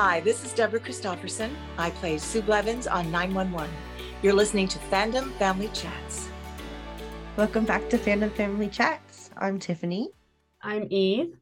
[0.00, 1.50] Hi, this is Deborah Christofferson.
[1.76, 3.68] I play Sue Blevins on 911.
[4.22, 6.28] You're listening to Fandom Family Chats.
[7.36, 9.30] Welcome back to Fandom Family Chats.
[9.36, 10.08] I'm Tiffany.
[10.62, 11.36] I'm Eve.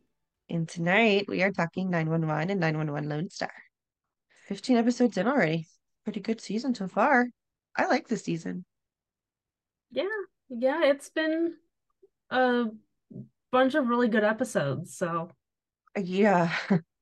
[0.49, 3.53] And tonight we are talking 911 and 911 Lone Star.
[4.49, 5.69] 15 episodes in already.
[6.05, 7.27] Pretty good season so far.
[7.77, 8.65] I like the season.
[9.91, 10.05] Yeah,
[10.49, 11.57] yeah, it's been
[12.31, 12.65] a
[13.53, 14.97] bunch of really good episodes.
[14.97, 15.31] So,
[15.95, 16.57] yeah,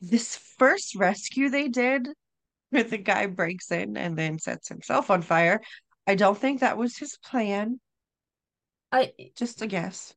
[0.00, 2.08] this first rescue they did
[2.70, 5.60] where the guy breaks in and then sets himself on fire.
[6.06, 7.80] I don't think that was his plan.
[8.92, 10.14] I just a guess.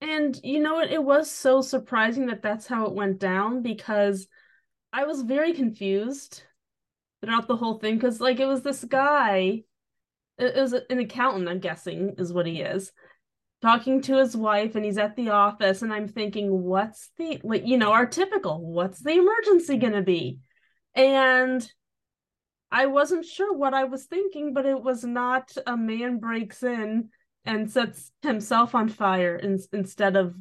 [0.00, 0.90] And you know what?
[0.90, 4.26] It was so surprising that that's how it went down because
[4.92, 6.42] I was very confused
[7.20, 9.62] throughout the whole thing because, like, it was this guy,
[10.38, 12.92] it was an accountant, I'm guessing, is what he is,
[13.64, 17.66] talking to his wife, and he's at the office, and I'm thinking, what's the, like,
[17.66, 20.40] you know, our typical, what's the emergency gonna be?
[20.94, 21.66] And
[22.70, 27.08] I wasn't sure what I was thinking, but it was not a man breaks in
[27.46, 30.34] and sets himself on fire in, instead of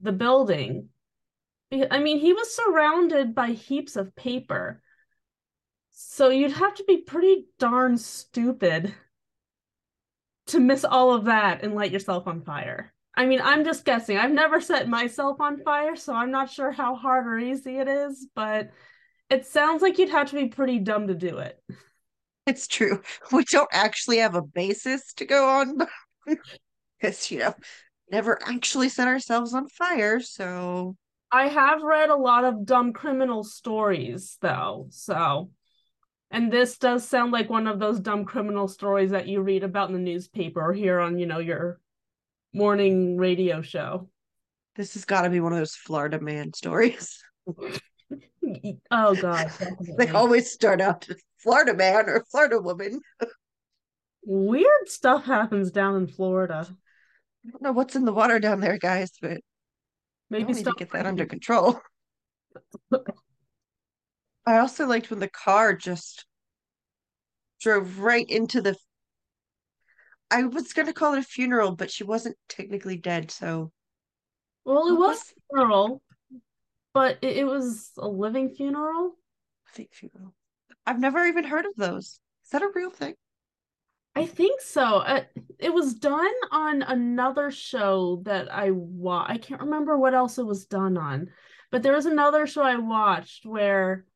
[0.00, 0.88] the building.
[1.70, 4.82] I mean, he was surrounded by heaps of paper.
[5.90, 8.94] So you'd have to be pretty darn stupid
[10.48, 12.92] to miss all of that and light yourself on fire.
[13.14, 14.16] I mean, I'm just guessing.
[14.16, 17.88] I've never set myself on fire, so I'm not sure how hard or easy it
[17.88, 18.70] is, but
[19.28, 21.60] it sounds like you'd have to be pretty dumb to do it.
[22.46, 23.02] It's true.
[23.32, 25.78] We don't actually have a basis to go on
[27.00, 27.54] because, you know,
[28.10, 30.20] never actually set ourselves on fire.
[30.20, 30.96] So
[31.30, 34.86] I have read a lot of dumb criminal stories, though.
[34.90, 35.50] So,
[36.30, 39.88] and this does sound like one of those dumb criminal stories that you read about
[39.88, 41.80] in the newspaper or hear on, you know, your
[42.52, 44.08] morning radio show.
[44.76, 47.22] This has got to be one of those Florida man stories.
[48.90, 49.50] oh God!
[49.98, 53.00] they always start out Florida man or Florida woman.
[54.24, 56.66] Weird stuff happens down in Florida.
[57.46, 59.40] I don't know what's in the water down there, guys, but
[60.28, 61.80] maybe need to get that under control.
[64.48, 66.24] I also liked when the car just
[67.60, 68.76] drove right into the.
[70.30, 73.72] I was going to call it a funeral, but she wasn't technically dead, so.
[74.64, 76.00] Well, it was a funeral,
[76.94, 79.18] but it, it was a living funeral.
[79.66, 80.34] Fake funeral.
[80.86, 82.18] I've never even heard of those.
[82.44, 83.16] Is that a real thing?
[84.16, 84.82] I think so.
[84.82, 85.24] Uh,
[85.58, 90.46] it was done on another show that I wa- I can't remember what else it
[90.46, 91.28] was done on,
[91.70, 94.06] but there was another show I watched where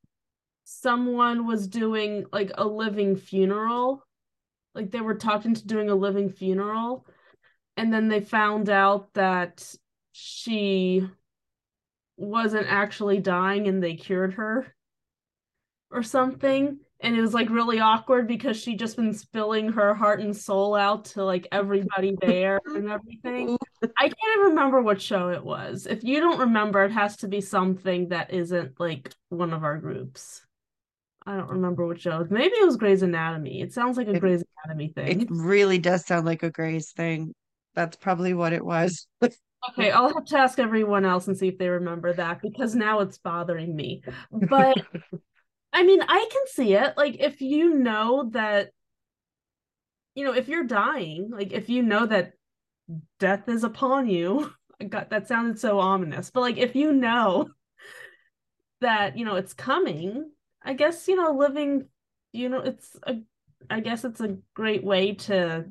[0.81, 4.05] someone was doing like a living funeral.
[4.75, 7.07] Like they were talked into doing a living funeral,
[7.77, 9.75] and then they found out that
[10.13, 11.07] she
[12.17, 14.75] wasn't actually dying and they cured her
[15.91, 20.21] or something and it was like really awkward because she just been spilling her heart
[20.21, 23.59] and soul out to like everybody there and everything.
[23.99, 25.87] I can't even remember what show it was.
[25.87, 29.79] If you don't remember, it has to be something that isn't like one of our
[29.79, 30.47] groups.
[31.27, 32.27] I don't remember what show.
[32.29, 33.61] Maybe it was Grey's Anatomy.
[33.61, 35.23] It sounds like a it, Grey's Anatomy thing.
[35.23, 37.35] It really does sound like a Grey's thing.
[37.75, 39.07] That's probably what it was.
[39.23, 43.01] okay, I'll have to ask everyone else and see if they remember that because now
[43.01, 44.03] it's bothering me.
[44.31, 44.85] But
[45.73, 46.95] I mean, I can see it.
[46.97, 48.71] Like, if you know that,
[50.15, 52.33] you know, if you're dying, like, if you know that
[53.19, 54.53] death is upon you,
[54.89, 57.49] God, that sounded so ominous, but like, if you know
[58.81, 60.31] that, you know, it's coming,
[60.65, 61.89] I guess, you know, living,
[62.33, 63.17] you know, it's a,
[63.71, 65.67] I guess it's a great way to,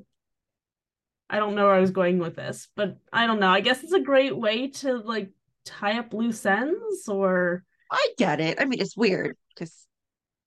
[1.29, 3.49] I don't know where I was going with this, but I don't know.
[3.49, 5.29] I guess it's a great way to like
[5.65, 7.63] tie up loose ends or.
[7.89, 8.59] I get it.
[8.59, 9.87] I mean, it's weird because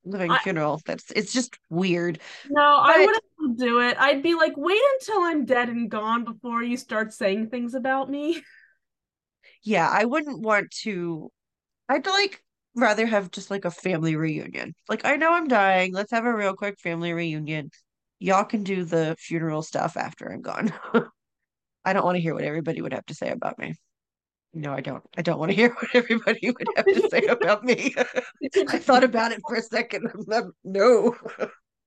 [0.04, 0.80] living I, funeral.
[0.84, 2.18] That's it's just weird.
[2.50, 2.96] No, but...
[2.96, 3.96] I wouldn't do it.
[3.98, 8.10] I'd be like, wait until I'm dead and gone before you start saying things about
[8.10, 8.42] me.
[9.62, 11.30] Yeah, I wouldn't want to.
[11.88, 12.42] I'd like
[12.74, 14.74] rather have just like a family reunion.
[14.88, 15.92] Like, I know I'm dying.
[15.92, 17.70] Let's have a real quick family reunion.
[18.18, 20.72] Y'all can do the funeral stuff after I'm gone.
[21.84, 23.74] I don't want to hear what everybody would have to say about me.
[24.54, 25.02] No, I don't.
[25.16, 27.94] I don't want to hear what everybody would have to say about me.
[28.68, 30.08] I thought about it for a second.
[30.32, 31.16] I'm no.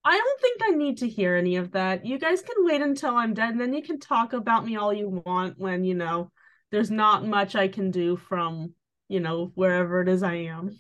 [0.04, 2.06] I don't think I need to hear any of that.
[2.06, 4.94] You guys can wait until I'm dead, and then you can talk about me all
[4.94, 6.31] you want when, you know,
[6.72, 8.74] there's not much I can do from,
[9.07, 10.80] you know, wherever it is I am.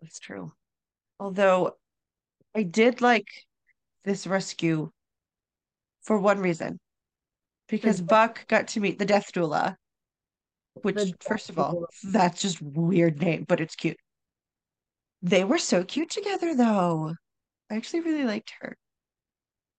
[0.00, 0.52] That's true.
[1.18, 1.76] Although
[2.54, 3.28] I did like
[4.04, 4.90] this rescue
[6.02, 6.78] for one reason.
[7.68, 9.76] Because Buck got to meet the death doula
[10.82, 13.98] which, first of all, that's just weird name, but it's cute.
[15.22, 17.14] They were so cute together, though.
[17.70, 18.76] I actually really liked her.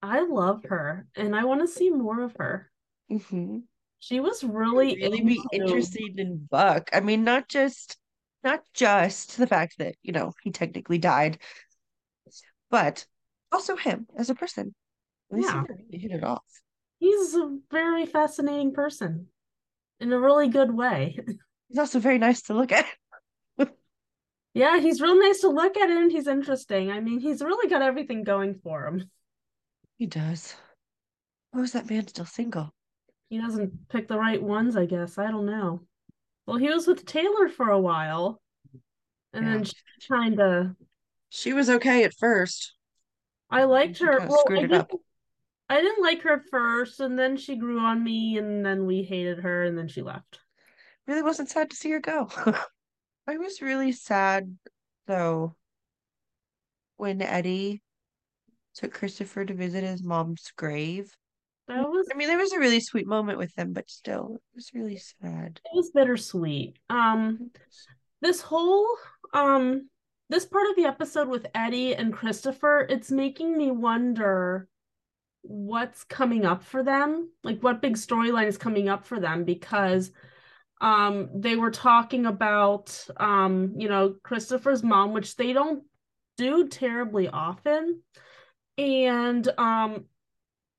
[0.02, 2.70] I love her and I want to see more of her.
[3.08, 3.58] hmm
[4.02, 6.90] She was really Really be interested in Buck.
[6.92, 7.96] I mean, not just
[8.42, 11.38] not just the fact that, you know, he technically died,
[12.68, 13.06] but
[13.52, 14.74] also him as a person.
[15.30, 15.62] They Yeah.
[15.68, 16.42] really hit it off.
[16.98, 19.28] He's a very fascinating person
[20.00, 21.16] in a really good way.
[21.68, 22.86] He's also very nice to look at.
[24.54, 26.90] Yeah, he's real nice to look at and he's interesting.
[26.90, 29.10] I mean, he's really got everything going for him.
[29.96, 30.56] He does.
[31.54, 32.74] Oh, is that man still single?
[33.32, 35.16] He doesn't pick the right ones, I guess.
[35.16, 35.80] I don't know.
[36.44, 38.42] Well, he was with Taylor for a while,
[39.32, 39.52] and Yeah.
[39.52, 39.74] then she
[40.06, 40.76] kind of.
[41.30, 42.74] She was okay at first.
[43.48, 44.18] I liked her.
[44.18, 44.92] Well, screwed I it up.
[45.70, 49.02] I didn't like her at first, and then she grew on me, and then we
[49.02, 50.40] hated her, and then she left.
[51.06, 52.28] Really wasn't sad to see her go.
[53.26, 54.58] I was really sad
[55.06, 55.56] though
[56.98, 57.80] when Eddie
[58.74, 61.16] took Christopher to visit his mom's grave.
[61.68, 64.56] That was I mean, there was a really sweet moment with them, but still, it
[64.56, 65.60] was really sad.
[65.64, 66.76] it was bittersweet.
[66.90, 67.50] Um,
[68.20, 68.86] this whole
[69.32, 69.88] um
[70.28, 74.66] this part of the episode with Eddie and Christopher, it's making me wonder
[75.42, 80.10] what's coming up for them, like what big storyline is coming up for them because
[80.80, 85.84] um they were talking about um you know Christopher's mom, which they don't
[86.36, 88.02] do terribly often.
[88.78, 90.06] And um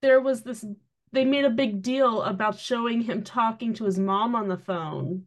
[0.03, 0.63] there was this
[1.13, 5.23] they made a big deal about showing him talking to his mom on the phone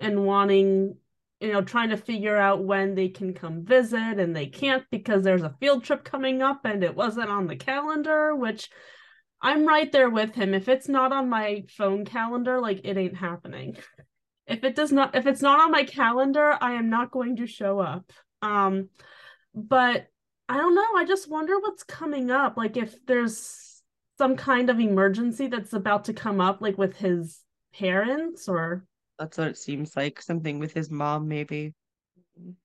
[0.00, 0.96] and wanting
[1.40, 5.22] you know trying to figure out when they can come visit and they can't because
[5.22, 8.70] there's a field trip coming up and it wasn't on the calendar which
[9.42, 10.54] I'm right there with him.
[10.54, 13.76] If it's not on my phone calendar like it ain't happening.
[14.48, 17.48] If it does not if it's not on my calendar I am not going to
[17.48, 18.12] show up.
[18.42, 18.90] Um
[19.52, 20.06] but
[20.48, 20.86] I don't know.
[20.96, 22.56] I just wonder what's coming up.
[22.56, 23.75] Like if there's
[24.18, 27.40] some kind of emergency that's about to come up like with his
[27.74, 28.84] parents or
[29.18, 30.20] That's what it seems like.
[30.20, 31.74] Something with his mom, maybe.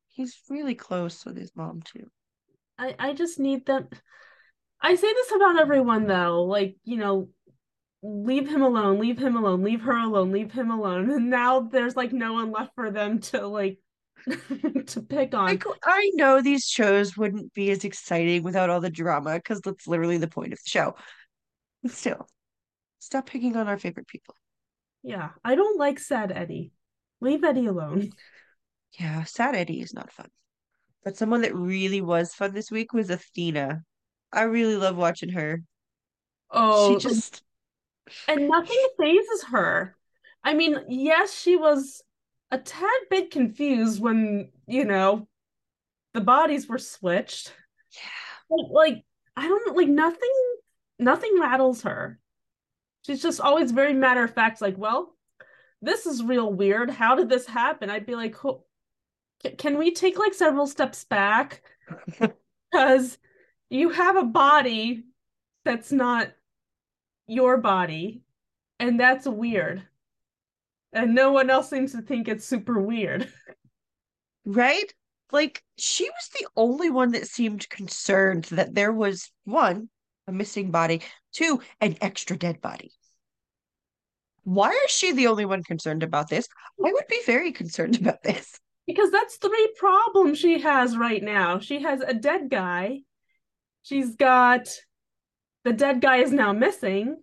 [0.08, 2.08] He's really close with his mom, too.
[2.78, 3.88] I, I just need them.
[4.82, 7.30] I say this about everyone though, like, you know,
[8.02, 11.12] leave him alone, leave him alone, leave her alone, leave him alone.
[11.12, 13.78] And now there's like no one left for them to like
[14.88, 15.46] to pick on.
[15.46, 19.88] Like, I know these shows wouldn't be as exciting without all the drama, because that's
[19.88, 20.96] literally the point of the show.
[21.82, 22.28] But still,
[23.00, 24.36] stop picking on our favorite people.
[25.04, 26.72] Yeah, I don't like sad Eddie.
[27.20, 28.12] Leave Eddie alone.
[29.00, 30.28] Yeah, sad Eddie is not fun.
[31.06, 33.84] But someone that really was fun this week was Athena.
[34.34, 35.62] I really love watching her.
[36.52, 37.42] Oh, She just
[38.28, 39.96] and nothing fazes her.
[40.44, 42.04] I mean, yes, she was
[42.52, 45.28] a tad bit confused when, you know,
[46.14, 47.54] the bodies were switched.
[47.94, 48.56] yeah.
[48.58, 49.06] like, like
[49.38, 50.34] I don't like nothing
[51.02, 52.20] nothing rattles her.
[53.06, 55.16] She's just always very matter of fact, like, well,
[55.82, 56.90] this is real weird.
[56.90, 57.90] How did this happen?
[57.90, 58.64] I'd be like, "Ho-
[59.58, 61.64] can we take like several steps back?
[62.72, 63.18] Because
[63.70, 65.04] you have a body
[65.66, 66.32] that's not
[67.28, 68.24] your body,
[68.80, 69.86] and that's weird.
[70.94, 73.32] And no one else seems to think it's super weird.
[74.46, 74.92] Right?
[75.32, 79.90] Like, she was the only one that seemed concerned that there was one,
[80.28, 81.02] a missing body,
[81.34, 82.92] two, an extra dead body.
[84.44, 86.48] Why is she the only one concerned about this?
[86.84, 88.60] I would be very concerned about this.
[88.88, 91.60] Because that's three problems she has right now.
[91.60, 93.02] She has a dead guy.
[93.84, 94.68] She's got
[95.64, 97.18] the dead guy is now missing,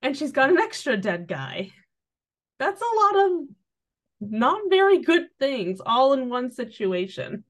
[0.00, 1.72] and she's got an extra dead guy.
[2.58, 3.48] That's a lot of
[4.20, 7.44] not very good things all in one situation.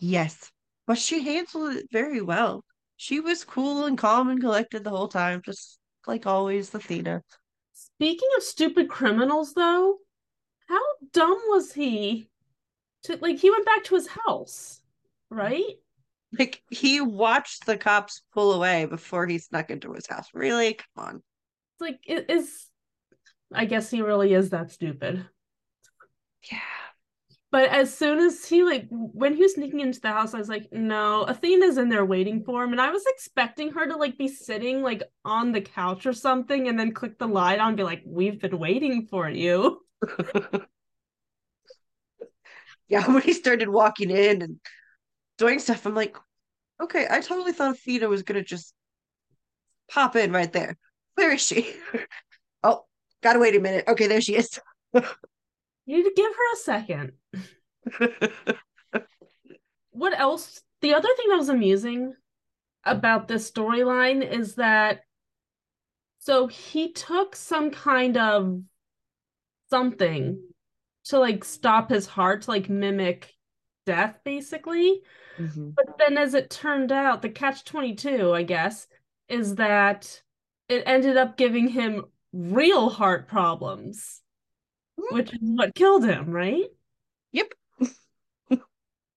[0.00, 0.50] Yes,
[0.86, 2.64] but she handled it very well.
[2.96, 7.22] She was cool and calm and collected the whole time, just like always, Athena.
[7.72, 9.98] Speaking of stupid criminals, though,
[10.68, 12.28] how dumb was he
[13.04, 14.80] to like he went back to his house,
[15.30, 15.76] right?
[16.36, 20.28] Like, he watched the cops pull away before he snuck into his house.
[20.34, 20.74] Really?
[20.74, 21.14] Come on.
[21.16, 22.66] It's like it is
[23.52, 25.24] I guess he really is that stupid.
[26.50, 26.58] Yeah.
[27.52, 30.48] But as soon as he like when he was sneaking into the house, I was
[30.48, 32.72] like, no, Athena's in there waiting for him.
[32.72, 36.68] And I was expecting her to like be sitting like on the couch or something
[36.68, 39.80] and then click the light on and be like, We've been waiting for you.
[42.88, 44.60] Yeah, when he started walking in and
[45.38, 46.16] doing stuff, I'm like,
[46.80, 48.74] okay, I totally thought Athena was gonna just
[49.88, 50.76] pop in right there.
[51.14, 51.74] Where is she?
[52.62, 52.84] oh,
[53.22, 53.86] gotta wait a minute.
[53.88, 54.60] Okay, there she is.
[55.86, 57.12] You need to give her a second.
[59.90, 60.62] what else?
[60.82, 62.14] The other thing that was amusing
[62.84, 65.00] about this storyline is that
[66.18, 68.60] so he took some kind of
[69.70, 70.40] something
[71.04, 73.32] to like stop his heart to like mimic
[73.84, 75.02] death basically.
[75.38, 75.74] Mhm.
[75.74, 78.88] But then as it turned out, the catch 22, I guess,
[79.28, 80.20] is that
[80.68, 84.20] it ended up giving him real heart problems,
[84.98, 85.14] Mm-hmm.
[85.14, 86.64] which is what killed him, right?
[87.32, 87.52] Yep.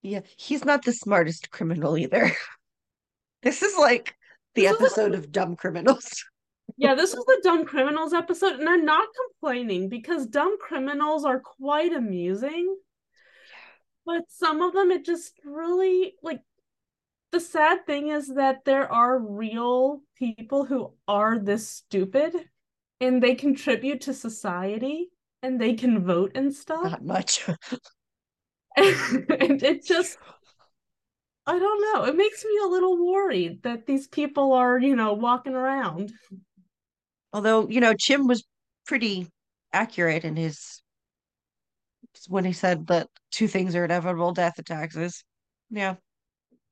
[0.02, 2.32] Yeah, he's not the smartest criminal either.
[3.44, 4.16] This is like
[4.56, 6.26] the This is a- episode of dumb criminals.
[6.78, 9.08] Yeah, this was the Dumb Criminals episode, and I'm not
[9.42, 12.78] complaining because Dumb Criminals are quite amusing.
[14.06, 16.42] But some of them, it just really like
[17.32, 22.34] the sad thing is that there are real people who are this stupid
[23.02, 25.10] and they contribute to society
[25.42, 26.84] and they can vote and stuff.
[26.84, 27.48] Not much.
[28.78, 30.18] and it just
[31.50, 32.04] I don't know.
[32.04, 36.14] It makes me a little worried that these people are, you know, walking around.
[37.34, 38.46] Although, you know, Chim was
[38.86, 39.28] pretty
[39.74, 40.84] accurate in his
[42.28, 45.24] when he said that two things are inevitable, death and taxes.
[45.72, 45.96] Yeah.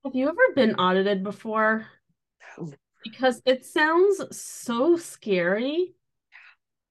[0.06, 1.88] Have you ever been audited before?
[2.58, 2.72] No.
[3.04, 5.96] Because it sounds so scary.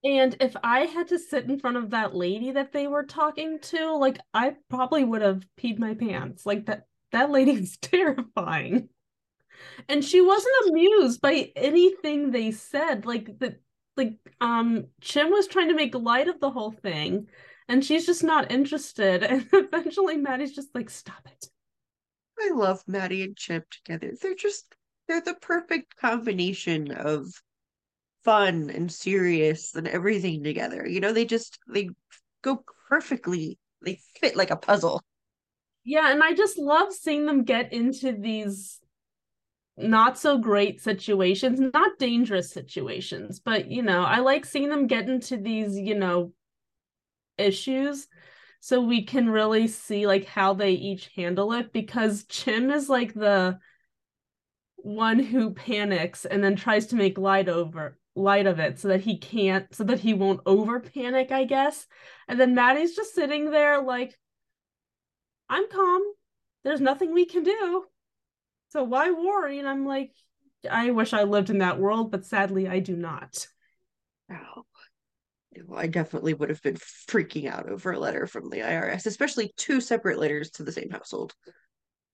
[0.06, 3.58] And if I had to sit in front of that lady that they were talking
[3.58, 6.46] to, like I probably would have peed my pants.
[6.46, 8.88] Like that that lady was terrifying.
[9.88, 13.04] And she wasn't amused by anything they said.
[13.04, 13.58] Like the
[13.96, 17.26] like um Chim was trying to make light of the whole thing
[17.68, 19.25] and she's just not interested.
[19.28, 21.48] And eventually Maddie's just like, stop it.
[22.38, 24.12] I love Maddie and Chim together.
[24.22, 24.72] They're just
[25.08, 27.26] they're the perfect combination of
[28.26, 30.87] fun and serious and everything together.
[30.87, 31.88] You know, they just they
[32.42, 33.59] go perfectly.
[33.83, 35.02] They fit like a puzzle.
[35.85, 38.80] Yeah, and I just love seeing them get into these
[39.78, 45.09] not so great situations, not dangerous situations, but you know, I like seeing them get
[45.09, 46.33] into these, you know,
[47.38, 48.09] issues
[48.61, 53.14] so we can really see like how they each handle it because Chim is like
[53.14, 53.59] the
[54.76, 59.02] one who panics and then tries to make light over light of it so that
[59.02, 61.87] he can't so that he won't over panic, I guess.
[62.26, 64.18] And then Maddie's just sitting there like
[65.49, 66.02] I'm calm.
[66.64, 67.85] There's nothing we can do.
[68.70, 69.58] So why worry?
[69.58, 70.12] And I'm like,
[70.68, 73.46] I wish I lived in that world, but sadly I do not.
[74.30, 74.64] Oh.
[75.75, 79.80] I definitely would have been freaking out over a letter from the IRS, especially two
[79.80, 81.35] separate letters to the same household.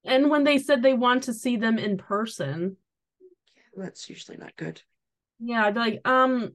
[0.04, 2.76] And when they said they want to see them in person,
[3.76, 4.82] That's usually not good.
[5.42, 6.52] Yeah, I'd be like, um,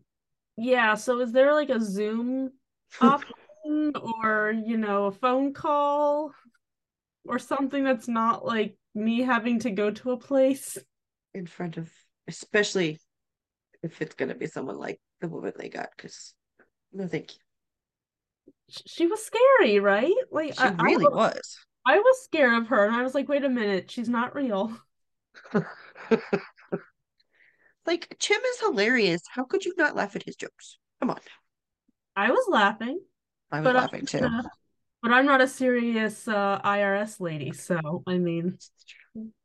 [0.56, 2.52] yeah, so is there like a Zoom
[3.02, 6.32] option or, you know, a phone call
[7.28, 10.78] or something that's not like me having to go to a place?
[11.34, 11.92] in front of,
[12.28, 13.00] especially
[13.84, 16.34] if it's going to be someone like the woman they got, because
[16.92, 17.32] no, thank
[18.70, 20.16] Sh- She was scary, right?
[20.32, 20.54] Like.
[20.54, 21.58] She I, I really was, was.
[21.86, 24.76] I was scared of her and I was like, wait a minute, she's not real.
[27.88, 29.22] like Chim is hilarious.
[29.30, 30.78] How could you not laugh at his jokes?
[31.00, 31.20] Come on.
[32.16, 33.00] I was laughing.
[33.52, 34.20] I was But I'm laughing too.
[34.20, 34.52] a-
[35.02, 38.58] but I'm not a serious uh, IRS lady, so I mean,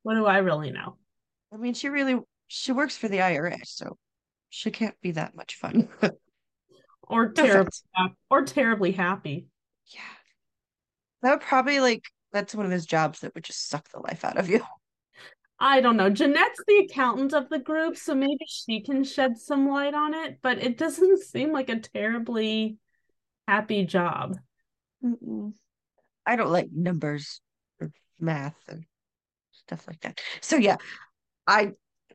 [0.02, 0.96] what do I really know?
[1.52, 2.18] I mean, she really
[2.48, 3.96] she works for the IRS, so
[4.48, 5.88] she can't be that much fun.
[7.08, 7.70] Or No terribly
[8.30, 9.46] or terribly happy.
[9.88, 10.00] Yeah.
[11.22, 14.24] That would probably like that's one of those jobs that would just suck the life
[14.24, 14.64] out of you.
[15.64, 16.10] I don't know.
[16.10, 20.40] Jeanette's the accountant of the group, so maybe she can shed some light on it,
[20.42, 22.78] but it doesn't seem like a terribly
[23.46, 24.36] happy job.
[25.04, 25.54] Mm-mm.
[26.26, 27.40] I don't like numbers
[27.80, 28.84] or math and
[29.52, 30.20] stuff like that.
[30.40, 30.76] So yeah,
[31.46, 31.72] I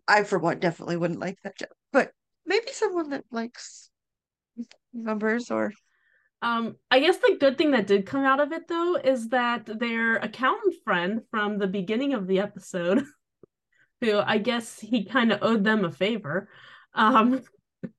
[0.07, 1.69] I for one definitely wouldn't like that job.
[1.93, 2.11] But
[2.45, 3.89] maybe someone that likes
[4.93, 5.71] numbers or
[6.41, 9.65] Um, I guess the good thing that did come out of it though is that
[9.79, 13.03] their accountant friend from the beginning of the episode,
[14.01, 16.49] who I guess he kind of owed them a favor,
[16.93, 17.41] um,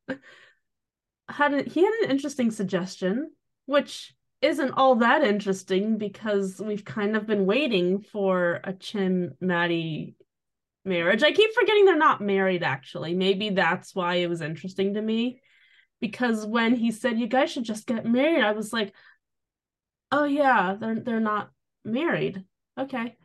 [1.28, 3.30] had he had an interesting suggestion,
[3.66, 10.14] which isn't all that interesting because we've kind of been waiting for a Chim Maddie
[10.84, 11.22] marriage.
[11.22, 13.14] I keep forgetting they're not married actually.
[13.14, 15.40] Maybe that's why it was interesting to me
[16.00, 18.94] because when he said you guys should just get married, I was like,
[20.12, 21.50] "Oh yeah, they're they're not
[21.84, 22.44] married."
[22.78, 23.16] Okay.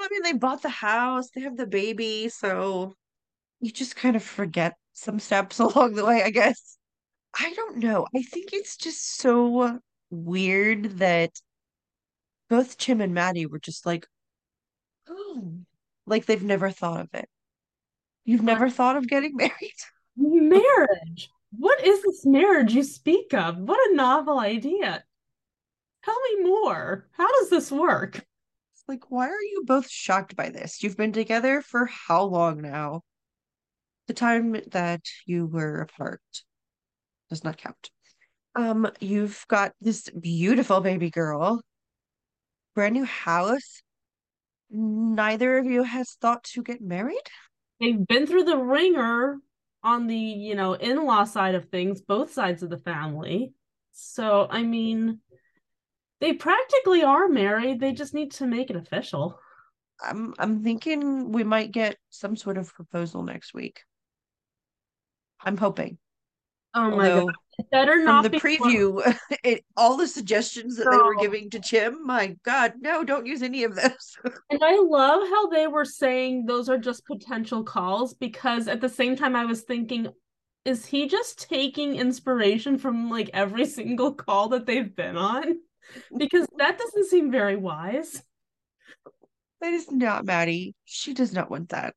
[0.00, 2.94] I mean they bought the house, they have the baby, so
[3.60, 6.78] you just kind of forget some steps along the way, I guess.
[7.38, 8.06] I don't know.
[8.14, 9.80] I think it's just so
[10.10, 11.30] weird that
[12.50, 14.06] both Chim and Maddie were just like,
[15.08, 15.54] oh,
[16.06, 17.28] like they've never thought of it.
[18.24, 19.72] You've never thought of getting married?
[20.16, 21.30] Marriage.
[21.58, 23.58] What is this marriage you speak of?
[23.58, 25.04] What a novel idea.
[26.04, 27.08] Tell me more.
[27.12, 28.24] How does this work?
[28.88, 30.82] Like, why are you both shocked by this?
[30.82, 33.02] You've been together for how long now?
[34.08, 36.20] The time that you were apart
[37.30, 37.90] does not count.
[38.54, 41.62] Um, you've got this beautiful baby girl,
[42.74, 43.82] brand new house.
[44.70, 47.16] Neither of you has thought to get married?
[47.80, 49.38] They've been through the wringer
[49.82, 53.52] on the, you know, in-law side of things, both sides of the family.
[53.92, 55.20] So, I mean,
[56.22, 57.80] they practically are married.
[57.80, 59.40] They just need to make it official.
[60.00, 63.80] I'm I'm thinking we might get some sort of proposal next week.
[65.44, 65.98] I'm hoping.
[66.74, 67.34] Oh my Although god.
[67.58, 71.60] It better from not the preview, it, all the suggestions that they were giving to
[71.60, 74.16] Chim, my God, no, don't use any of this.
[74.50, 78.88] And I love how they were saying those are just potential calls because at the
[78.88, 80.08] same time I was thinking,
[80.64, 85.56] is he just taking inspiration from like every single call that they've been on?
[86.16, 88.22] Because that doesn't seem very wise.
[89.60, 90.74] That is not Maddie.
[90.84, 91.94] She does not want that.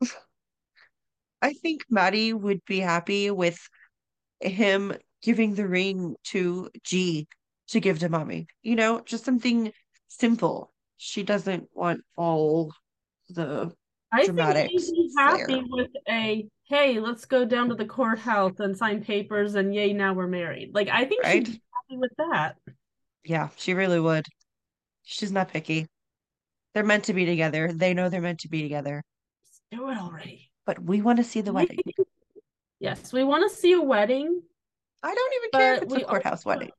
[1.42, 3.58] I think Maddie would be happy with
[4.40, 7.26] him giving the ring to G
[7.68, 8.46] to give to mommy.
[8.62, 9.72] You know, just something
[10.08, 10.72] simple.
[10.98, 12.72] She doesn't want all
[13.30, 13.72] the
[14.12, 18.76] I think she'd be happy with a hey, let's go down to the courthouse and
[18.76, 20.70] sign papers and yay, now we're married.
[20.74, 21.46] Like I think Right?
[21.46, 22.56] she'd be happy with that.
[23.24, 24.26] Yeah, she really would.
[25.02, 25.86] She's not picky.
[26.74, 27.72] They're meant to be together.
[27.72, 29.02] They know they're meant to be together.
[29.70, 30.50] Do it already.
[30.66, 31.78] But we want to see the wedding.
[32.82, 34.40] Yes, we want to see a wedding.
[35.02, 36.70] I don't even care if it's a courthouse also- wedding.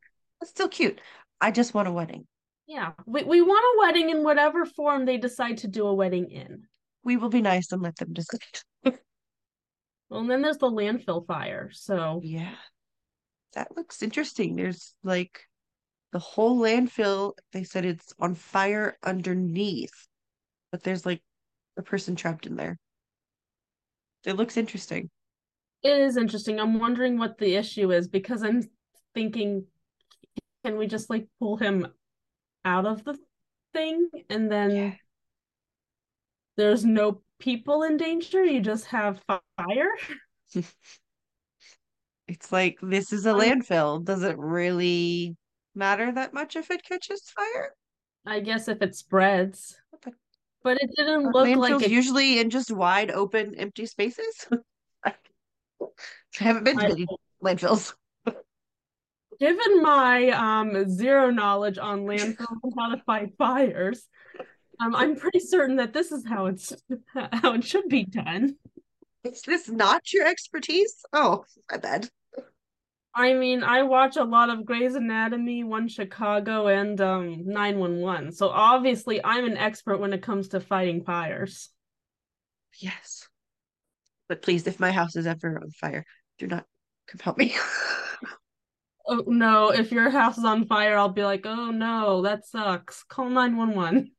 [0.41, 0.99] It's still cute.
[1.39, 2.25] I just want a wedding.
[2.65, 6.31] Yeah, we, we want a wedding in whatever form they decide to do a wedding
[6.31, 6.63] in.
[7.03, 8.39] We will be nice and let them decide.
[10.09, 11.69] Well, and then there's the landfill fire.
[11.71, 12.55] So Yeah.
[13.53, 14.55] That looks interesting.
[14.55, 15.39] There's like
[16.11, 20.07] the whole landfill, they said it's on fire underneath,
[20.71, 21.21] but there's like
[21.77, 22.77] a person trapped in there.
[24.25, 25.09] It looks interesting.
[25.83, 26.59] it is interesting.
[26.59, 28.69] I'm wondering what the issue is because I'm
[29.15, 29.65] thinking,
[30.63, 31.87] can we just like pull him
[32.65, 33.17] out of the
[33.73, 34.91] thing and then Yeah.
[36.57, 38.43] there's no people in danger?
[38.43, 39.21] You just have
[39.57, 39.91] fire?
[42.27, 44.03] It's like this is a landfill.
[44.05, 45.35] Does it really
[45.75, 47.73] matter that much if it catches fire?
[48.25, 49.79] I guess if it spreads.
[50.03, 50.13] But
[50.63, 51.91] But it didn't look like it.
[51.91, 54.47] usually in just wide open empty spaces?
[55.05, 55.13] I
[56.35, 57.07] haven't been to many
[57.43, 57.93] landfills.
[59.39, 64.07] Given my um zero knowledge on landfills and how to fight fires,
[64.79, 66.73] um, I'm pretty certain that this is how it's
[67.13, 68.55] how it should be done.
[69.23, 71.03] Is this not your expertise?
[71.13, 72.09] Oh, my bad.
[73.13, 78.31] I mean, I watch a lot of Grey's Anatomy, One Chicago, and um 911.
[78.31, 81.69] So obviously I'm an expert when it comes to fighting fires.
[82.79, 83.27] Yes.
[84.29, 86.05] But please, if my house is ever on fire,
[86.39, 86.65] do not
[87.07, 87.55] come help me.
[89.07, 93.03] Oh no, if your house is on fire, I'll be like, oh no, that sucks.
[93.03, 94.11] Call 911.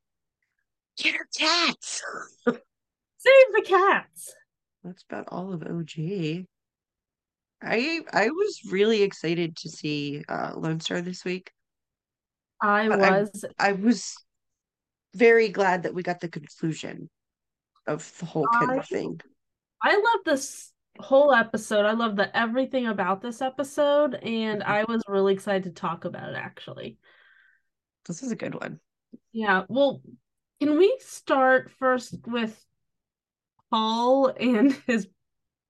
[0.97, 2.03] Get her cats.
[2.45, 2.55] Save
[3.55, 4.35] the cats.
[4.83, 6.45] That's about all of OG.
[7.65, 11.51] I I was really excited to see uh Lone Star this week.
[12.61, 14.15] I But I- was I was
[15.15, 17.09] very glad that we got the conclusion
[17.87, 19.21] of the whole kind of thing.
[19.81, 21.85] I love this whole episode.
[21.85, 26.29] I love the everything about this episode, and I was really excited to talk about
[26.29, 26.97] it actually.
[28.07, 28.79] This is a good one.
[29.31, 30.01] Yeah, well,
[30.59, 32.63] can we start first with
[33.69, 35.07] Paul and his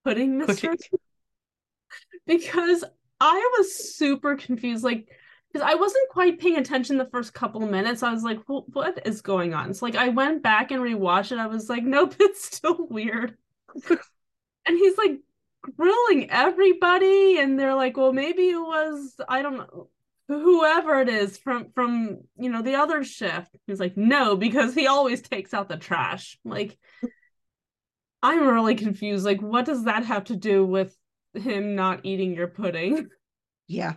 [0.04, 0.78] pudding mystery?
[2.28, 2.84] Because
[3.20, 5.10] I was super confused, like,
[5.52, 8.02] because I wasn't quite paying attention the first couple of minutes.
[8.02, 9.74] I was like, "Wh- what is going on?
[9.74, 11.38] So, like, I went back and rewatched it.
[11.38, 13.38] I was like, nope, it's still weird.
[13.90, 15.20] and he's like
[15.78, 19.90] grilling everybody, and they're like, well, maybe it was, I don't know,
[20.28, 23.56] whoever it is from from you know the other shift.
[23.68, 26.38] He's like, no, because he always takes out the trash.
[26.44, 26.78] Like,
[28.22, 29.26] I'm really confused.
[29.26, 30.98] Like, what does that have to do with
[31.34, 33.10] him not eating your pudding?
[33.66, 33.94] Yeah.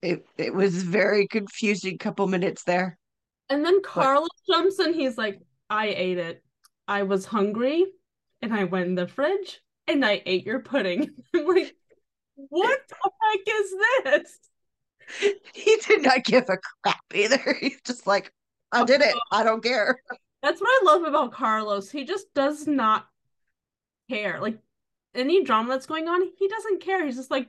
[0.00, 2.98] It it was very confusing couple minutes there.
[3.50, 4.94] And then Carlos jumps in.
[4.94, 6.42] He's like, I ate it.
[6.88, 7.84] I was hungry
[8.40, 11.10] and I went in the fridge and I ate your pudding.
[11.34, 11.76] I'm like,
[12.34, 14.38] what the heck is this?
[15.54, 17.56] He did not give a crap either.
[17.60, 18.32] He's just like,
[18.72, 19.14] I did it.
[19.30, 19.98] I don't care.
[20.42, 21.90] That's what I love about Carlos.
[21.90, 23.06] He just does not
[24.10, 24.40] care.
[24.40, 24.58] Like
[25.14, 27.04] any drama that's going on, he doesn't care.
[27.04, 27.48] He's just like,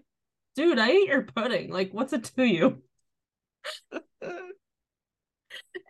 [0.56, 1.71] dude, I ate your pudding.
[1.71, 2.82] Like, what's it to you?
[3.91, 4.01] and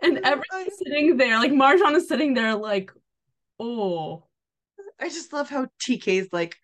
[0.01, 2.91] everyone's sitting there, like Marjan is sitting there, like,
[3.59, 4.23] oh.
[4.99, 6.55] I just love how TK's like,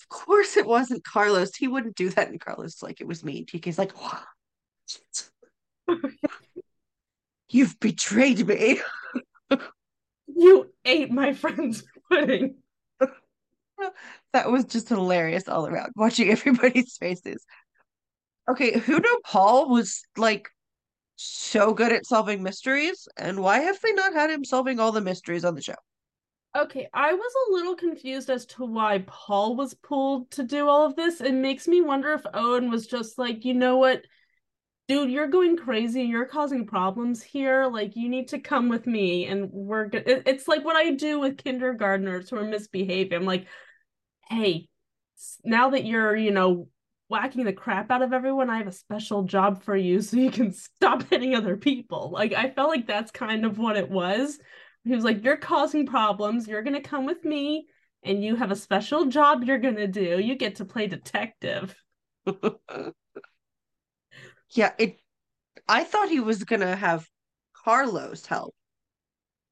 [0.00, 1.54] of course it wasn't Carlos.
[1.56, 2.28] He wouldn't do that.
[2.28, 3.44] And Carlos like, it was me.
[3.44, 3.92] TK's like,
[7.50, 8.80] You've betrayed me.
[10.26, 12.56] you ate my friend's pudding.
[14.32, 17.44] that was just hilarious all around, watching everybody's faces.
[18.48, 20.48] Okay, who knew Paul was like
[21.16, 23.08] so good at solving mysteries?
[23.16, 25.74] And why have they not had him solving all the mysteries on the show?
[26.56, 30.86] Okay, I was a little confused as to why Paul was pulled to do all
[30.86, 31.20] of this.
[31.20, 34.02] It makes me wonder if Owen was just like, you know what,
[34.88, 36.02] dude, you're going crazy.
[36.04, 37.66] You're causing problems here.
[37.66, 40.04] Like, you need to come with me, and we're good.
[40.06, 43.16] It's like what I do with kindergartners who are misbehaving.
[43.16, 43.46] I'm like,
[44.28, 44.68] hey,
[45.44, 46.68] now that you're, you know,
[47.08, 50.30] whacking the crap out of everyone, I have a special job for you so you
[50.30, 52.10] can stop hitting other people.
[52.12, 54.38] Like, I felt like that's kind of what it was.
[54.84, 56.46] He was like, You're causing problems.
[56.46, 57.66] You're going to come with me,
[58.02, 60.18] and you have a special job you're going to do.
[60.18, 61.74] You get to play detective.
[64.50, 64.98] yeah, it.
[65.68, 67.06] I thought he was going to have
[67.64, 68.54] Carlos help.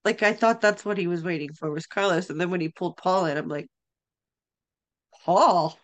[0.05, 2.31] Like, I thought that's what he was waiting for was Carlos.
[2.31, 3.69] And then when he pulled Paul in, I'm like,
[5.27, 5.77] Paul?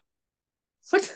[0.90, 1.12] What,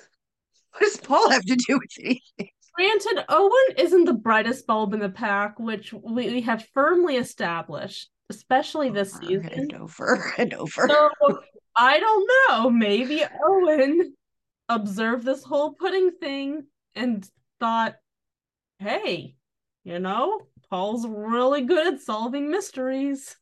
[0.73, 2.51] what does Paul have to do with anything?
[2.75, 8.11] Granted, Owen isn't the brightest bulb in the pack, which we, we have firmly established,
[8.29, 9.49] especially this over season.
[9.53, 10.89] And over and over.
[10.89, 11.39] So,
[11.77, 12.69] I don't know.
[12.69, 14.15] Maybe Owen
[14.69, 16.65] observed this whole pudding thing
[16.97, 17.27] and
[17.61, 17.95] thought,
[18.81, 19.37] hey,
[19.85, 23.37] you know, Paul's really good at solving mysteries.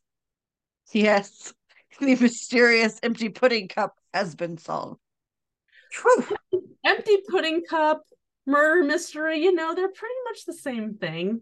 [0.93, 1.53] Yes.
[1.97, 4.99] The mysterious empty pudding cup has been solved.
[6.85, 8.03] Empty pudding cup,
[8.45, 11.41] murder mystery, you know, they're pretty much the same thing.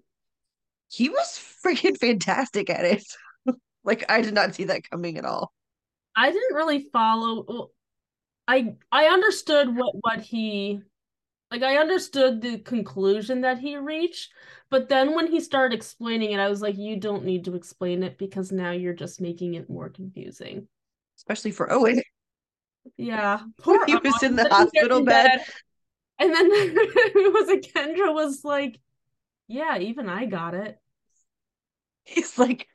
[0.90, 3.04] He was freaking fantastic at it.
[3.84, 5.54] like I did not see that coming at all.
[6.16, 7.70] I didn't really follow
[8.48, 10.82] I I understood what what he
[11.52, 14.32] like I understood the conclusion that he reached,
[14.72, 18.02] but then when he started explaining it, I was like, you don't need to explain
[18.02, 20.68] it because now you're just making it more confusing.
[21.18, 22.02] Especially for Owen.
[22.98, 23.42] Yeah.
[23.60, 25.28] Poor he was in the hospital bed.
[25.38, 25.46] bed.
[26.20, 28.80] And then it was like Kendra was like,
[29.48, 30.78] Yeah, even I got it.
[32.04, 32.68] He's like,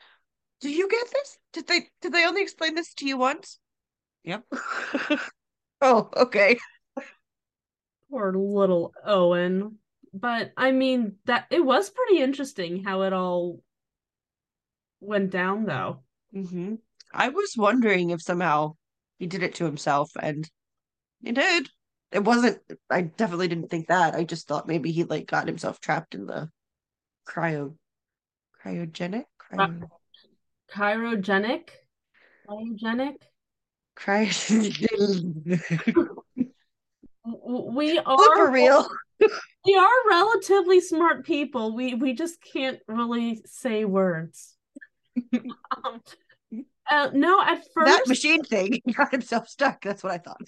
[0.61, 1.39] Do you get this?
[1.53, 3.59] Did they did they only explain this to you once?
[4.25, 4.45] Yep.
[5.81, 6.59] oh, okay.
[8.11, 9.79] Poor little Owen.
[10.13, 13.63] But I mean that it was pretty interesting how it all
[15.01, 16.01] went down though.
[16.35, 16.77] Mm-hmm.
[17.13, 18.77] I was wondering if somehow
[19.19, 20.49] he did it to himself and
[21.23, 21.69] he did.
[22.13, 24.15] It wasn't I definitely didn't think that.
[24.15, 26.51] I just thought maybe he like got himself trapped in the
[27.29, 27.75] cryo
[28.65, 29.89] cryogenic cryo...
[30.73, 31.69] cryogenic?
[32.49, 33.17] Cryogenic?
[33.97, 35.61] Cryogenic.
[37.25, 38.89] We are for real.
[39.65, 41.75] We are relatively smart people.
[41.75, 44.57] We we just can't really say words.
[45.85, 46.01] Um,
[46.91, 49.83] uh, no, at first that machine thing got himself stuck.
[49.83, 50.43] That's what I thought.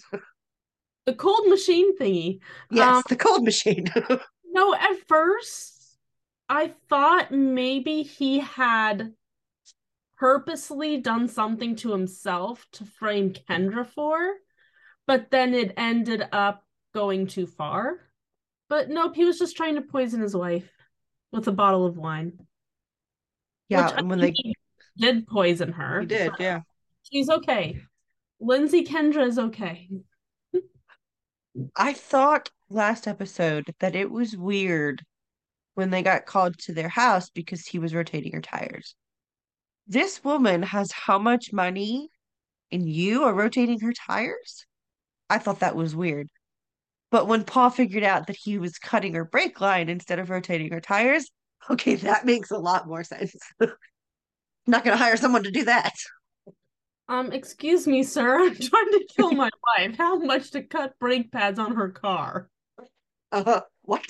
[1.05, 2.39] the cold machine thingy.
[2.71, 3.91] Yes, um, the cold machine.
[4.45, 5.97] no, at first
[6.49, 9.13] I thought maybe he had
[10.17, 14.33] purposely done something to himself to frame Kendra for,
[15.07, 17.99] but then it ended up going too far.
[18.69, 20.69] But nope, he was just trying to poison his wife
[21.31, 22.33] with a bottle of wine.
[23.69, 24.33] Yeah, and when they
[25.01, 26.01] did poison her.
[26.01, 26.61] He did, yeah.
[27.03, 27.81] She's okay.
[28.39, 29.89] Lindsay Kendra is okay.
[31.75, 35.03] I thought last episode that it was weird
[35.73, 38.95] when they got called to their house because he was rotating her tires.
[39.87, 42.09] This woman has how much money
[42.71, 44.65] and you are rotating her tires?
[45.29, 46.29] I thought that was weird.
[47.09, 50.71] But when Paul figured out that he was cutting her brake line instead of rotating
[50.71, 51.29] her tires,
[51.69, 53.35] okay, that makes a lot more sense.
[54.71, 55.93] not going to hire someone to do that.
[57.07, 58.39] Um, excuse me, sir.
[58.47, 59.97] I'm trying to kill my wife.
[59.97, 62.49] How much to cut brake pads on her car?
[63.31, 63.61] Uh, huh.
[63.83, 64.05] what?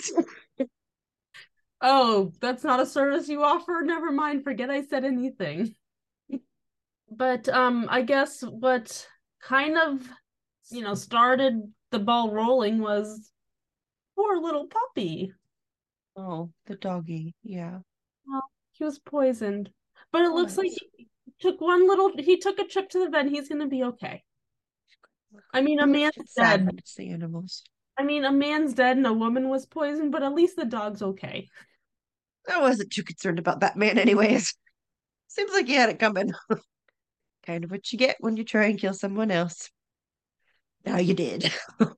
[1.82, 3.82] oh, that's not a service you offer?
[3.84, 4.43] Never mind.
[4.43, 5.76] Forget I said anything.
[7.10, 9.06] But um, I guess what
[9.43, 10.08] kind of,
[10.69, 13.32] you know, started the ball rolling was
[14.15, 15.34] poor little puppy.
[16.15, 17.36] Oh, the doggy.
[17.43, 17.80] Yeah.
[18.28, 18.43] Well,
[18.74, 19.71] He was poisoned.
[20.12, 21.08] But it looks like he
[21.39, 23.28] took one little he took a trip to the vet.
[23.28, 24.24] He's gonna be okay.
[25.54, 26.69] I mean, a man's dead.
[26.78, 27.63] it's the animals.
[27.97, 31.02] I mean, a man's dead and a woman was poisoned, but at least the dog's
[31.02, 31.47] okay.
[32.50, 34.56] I wasn't too concerned about that man, anyways.
[35.28, 36.32] Seems like he had it coming.
[37.45, 39.69] kind of what you get when you try and kill someone else.
[40.86, 41.52] Now you did.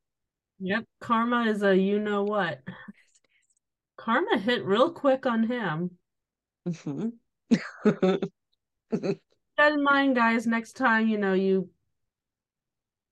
[0.59, 0.85] Yep.
[1.01, 2.61] Karma is a you know what.
[3.97, 5.97] Karma hit real quick on him.
[6.65, 7.13] Mhm.
[9.57, 10.47] That in mind, guys.
[10.47, 11.69] Next time, you know, you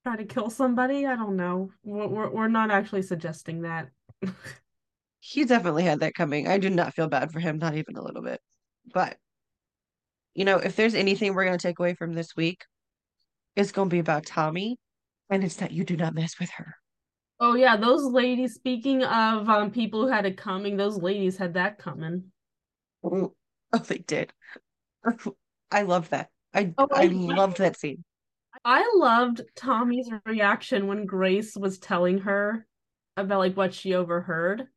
[0.03, 1.71] try to kill somebody, I don't know.
[1.83, 3.89] We're, we're, we're not actually suggesting that.
[5.19, 6.47] he definitely had that coming.
[6.47, 8.41] I do not feel bad for him, not even a little bit.
[8.91, 9.17] But,
[10.33, 12.65] you know, if there's anything we're going to take away from this week,
[13.55, 14.79] it's going to be about Tommy,
[15.29, 16.75] and it's that you do not mess with her.
[17.39, 21.55] Oh yeah, those ladies, speaking of um people who had it coming, those ladies had
[21.55, 22.31] that coming.
[23.73, 24.33] Oh, they did.
[25.71, 26.29] I love that.
[26.53, 28.03] I Oh, I I- loved that scene.
[28.65, 32.67] I loved Tommy's reaction when Grace was telling her
[33.15, 34.67] about like what she overheard.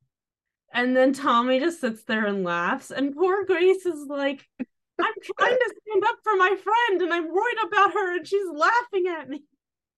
[0.72, 2.90] And then Tommy just sits there and laughs.
[2.92, 4.66] And poor Grace is like, I'm
[5.38, 9.06] trying to stand up for my friend and I'm worried about her and she's laughing
[9.08, 9.42] at me.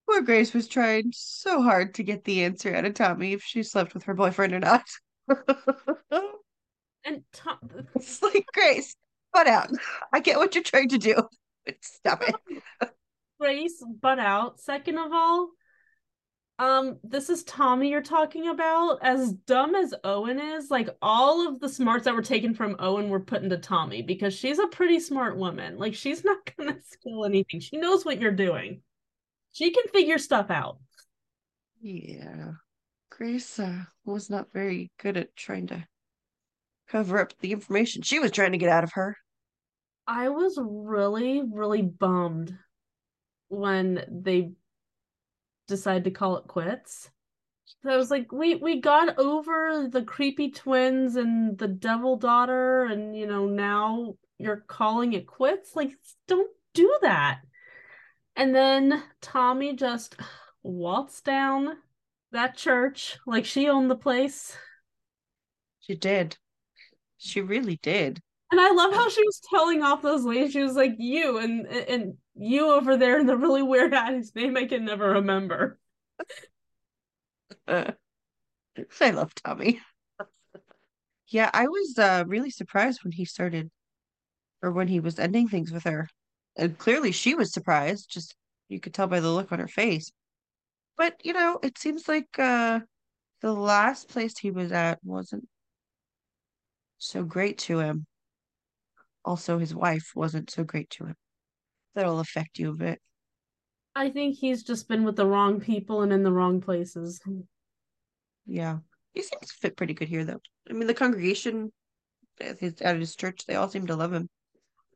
[0.08, 3.62] Poor Grace was trying so hard to get the answer out of Tommy if she
[3.62, 4.84] slept with her boyfriend or not.
[8.06, 8.96] And Tom It's like, Grace,
[9.32, 9.70] butt out.
[10.12, 11.14] I get what you're trying to do,
[11.64, 12.62] but stop it.
[13.40, 14.60] Grace butt out.
[14.60, 15.50] Second of all,
[16.58, 18.98] um, this is Tommy you're talking about.
[19.02, 23.10] As dumb as Owen is, like all of the smarts that were taken from Owen
[23.10, 25.76] were put into Tommy because she's a pretty smart woman.
[25.76, 27.60] Like she's not gonna steal anything.
[27.60, 28.80] She knows what you're doing.
[29.52, 30.78] She can figure stuff out.
[31.82, 32.52] Yeah.
[33.10, 35.86] Grace uh, was not very good at trying to
[36.88, 39.16] cover up the information she was trying to get out of her.
[40.06, 42.56] I was really, really bummed
[43.48, 44.52] when they
[45.68, 47.10] decided to call it quits.
[47.82, 52.84] So I was like, we we got over the creepy twins and the devil daughter,
[52.84, 55.74] and you know, now you're calling it quits.
[55.74, 55.92] Like,
[56.28, 57.40] don't do that.
[58.36, 60.16] And then Tommy just
[60.62, 61.78] waltzed down
[62.32, 64.56] that church like she owned the place.
[65.80, 66.36] She did.
[67.18, 68.20] She really did.
[68.50, 70.52] And I love how she was telling off those ladies.
[70.52, 74.34] She was like, "You and and you over there in the really weird hat whose
[74.34, 75.78] name I can never remember."
[77.68, 77.92] Uh,
[79.00, 79.80] I love Tommy.
[81.28, 83.70] Yeah, I was uh, really surprised when he started,
[84.62, 86.08] or when he was ending things with her.
[86.56, 88.36] And clearly she was surprised, just
[88.68, 90.12] you could tell by the look on her face.
[90.96, 92.80] But, you know, it seems like uh,
[93.42, 95.48] the last place he was at wasn't
[96.98, 98.06] so great to him.
[99.24, 101.16] Also, his wife wasn't so great to him.
[101.94, 103.00] That'll affect you a bit.
[103.94, 107.20] I think he's just been with the wrong people and in the wrong places.
[108.46, 108.78] Yeah.
[109.14, 110.40] He seems to fit pretty good here, though.
[110.68, 111.72] I mean, the congregation
[112.40, 114.28] at his, at his church, they all seem to love him.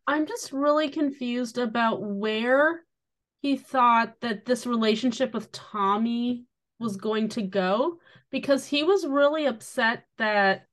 [0.06, 2.82] I'm just really confused about where
[3.40, 6.44] he thought that this relationship with Tommy
[6.78, 7.98] was going to go
[8.30, 10.66] because he was really upset that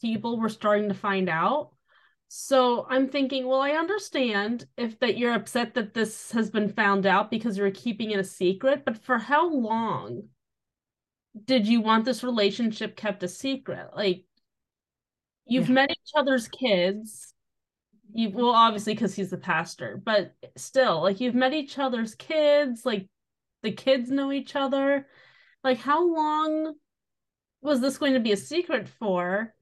[0.00, 1.70] people were starting to find out.
[2.28, 7.06] So I'm thinking, well, I understand if that you're upset that this has been found
[7.06, 10.28] out because you're keeping it a secret, but for how long
[11.44, 13.90] did you want this relationship kept a secret?
[13.96, 14.24] Like
[15.46, 15.74] you've Yeah.
[15.74, 17.32] met each other's kids.
[18.12, 22.86] You well, obviously because he's the pastor, but still, like you've met each other's kids,
[22.86, 23.08] like
[23.62, 25.08] the kids know each other.
[25.64, 26.74] Like how long
[27.60, 29.53] was this going to be a secret for?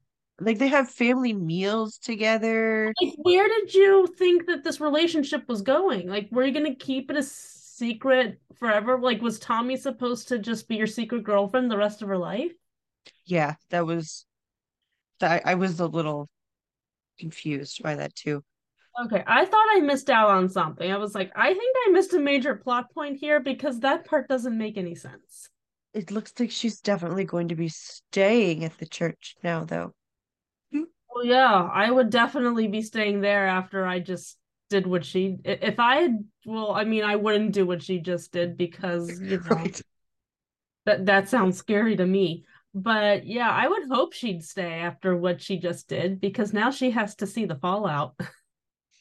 [0.45, 2.93] Like they have family meals together.
[3.01, 6.07] Like where did you think that this relationship was going?
[6.07, 8.99] Like were you going to keep it a secret forever?
[8.99, 12.51] Like was Tommy supposed to just be your secret girlfriend the rest of her life?
[13.25, 14.25] Yeah, that was
[15.19, 16.29] that I was a little
[17.19, 18.43] confused by that too.
[19.05, 20.91] Okay, I thought I missed out on something.
[20.91, 24.27] I was like, I think I missed a major plot point here because that part
[24.27, 25.49] doesn't make any sense.
[25.93, 29.93] It looks like she's definitely going to be staying at the church now, though.
[31.13, 34.37] Well, yeah, I would definitely be staying there after I just
[34.69, 35.37] did what she.
[35.43, 39.39] If I had, well, I mean, I wouldn't do what she just did because you
[39.45, 39.81] know Right.
[40.85, 42.45] that that sounds scary to me.
[42.73, 46.91] But yeah, I would hope she'd stay after what she just did because now she
[46.91, 48.15] has to see the fallout.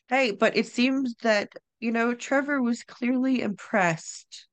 [0.09, 4.47] Hey, but it seems that, you know, Trevor was clearly impressed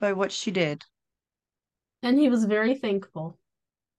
[0.00, 0.84] by what she did.
[2.02, 3.38] And he was very thankful.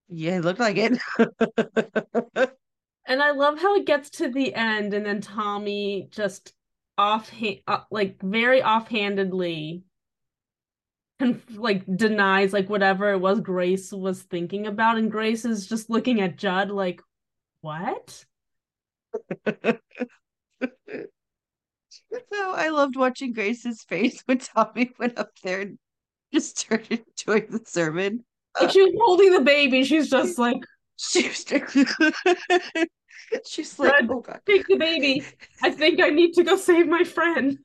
[0.08, 0.98] Yeah, it looked like it.
[3.06, 6.52] And I love how it gets to the end and then Tommy just
[6.96, 7.32] off
[7.66, 9.82] uh, like very offhandedly
[11.18, 15.90] conf- like denies like whatever it was Grace was thinking about and Grace is just
[15.90, 17.00] looking at Judd like
[17.60, 18.24] what?
[19.46, 19.78] so
[22.32, 25.78] I loved watching Grace's face when Tommy went up there and
[26.32, 28.24] just started doing the sermon.
[28.60, 29.84] Like she was holding the baby.
[29.84, 30.62] She's just like
[31.02, 31.44] she's
[33.46, 34.40] she's like, oh god.
[34.46, 35.24] Take the baby.
[35.62, 37.58] I think I need to go save my friend.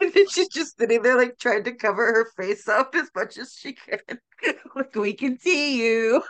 [0.00, 3.38] And then she's just sitting there like trying to cover her face up as much
[3.38, 3.98] as she can.
[4.76, 6.22] like we can see you.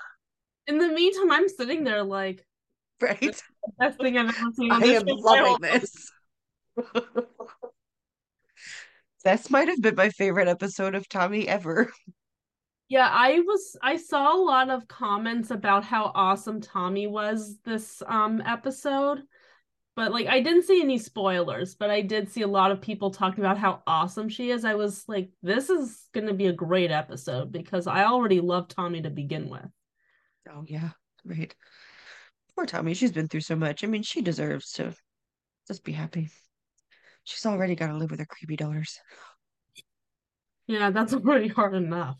[0.66, 2.44] In the meantime, I'm sitting there like
[3.00, 3.42] right.
[3.78, 4.72] best thing I've ever seen.
[4.72, 6.10] I am loving this.
[9.24, 11.92] this might have been my favorite episode of Tommy ever.
[12.94, 18.00] Yeah, I was I saw a lot of comments about how awesome Tommy was this
[18.06, 19.22] um episode.
[19.96, 23.10] But like I didn't see any spoilers, but I did see a lot of people
[23.10, 24.64] talking about how awesome she is.
[24.64, 28.68] I was like, this is going to be a great episode because I already love
[28.68, 29.66] Tommy to begin with.
[30.48, 30.90] Oh yeah,
[31.24, 31.52] right.
[32.54, 33.82] Poor Tommy, she's been through so much.
[33.82, 34.94] I mean, she deserves to
[35.66, 36.30] just be happy.
[37.24, 39.00] She's already got to live with her creepy daughters.
[40.68, 42.18] Yeah, that's already hard enough.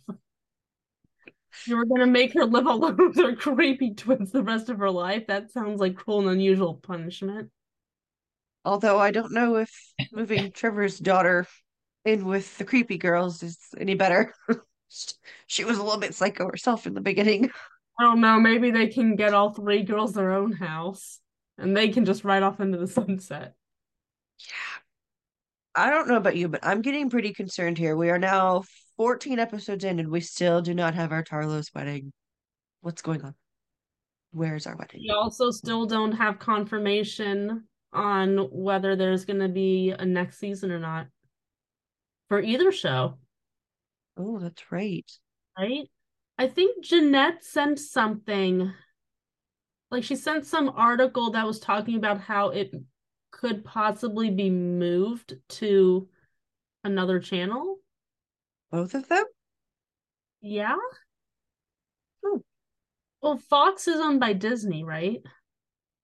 [1.67, 4.91] You were gonna make her live alone with her creepy twins the rest of her
[4.91, 5.27] life.
[5.29, 7.51] That sounds like cruel and unusual punishment.
[8.65, 9.71] Although I don't know if
[10.13, 11.47] moving Trevor's daughter
[12.05, 14.35] in with the creepy girls is any better.
[15.47, 17.51] she was a little bit psycho herself in the beginning.
[17.99, 18.41] I don't know.
[18.41, 21.21] Maybe they can get all three girls their own house
[21.59, 23.55] and they can just ride off into the sunset.
[24.41, 24.81] Yeah.
[25.77, 27.97] I don't know about you, but I'm getting pretty concerned here.
[27.97, 28.63] We are now
[28.97, 32.13] 14 episodes in and we still do not have our Tarlos wedding.
[32.81, 33.35] What's going on?
[34.33, 35.01] Where's our wedding?
[35.01, 40.71] We also still don't have confirmation on whether there's going to be a next season
[40.71, 41.07] or not
[42.29, 43.19] for either show.
[44.17, 45.11] Oh, that's right.
[45.59, 45.89] Right?
[46.39, 48.73] I think Jeanette sent something.
[49.91, 52.73] Like she sent some article that was talking about how it
[53.31, 56.09] could possibly be moved to
[56.83, 57.79] another channel.
[58.75, 59.23] Both of them?
[60.43, 60.75] Yeah.
[62.27, 62.43] Oh.
[63.23, 65.23] Well, Fox is owned by Disney, right?